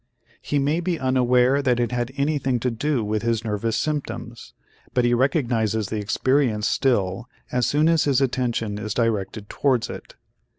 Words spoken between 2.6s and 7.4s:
to do with his nervous symptoms but he recognizes the experience still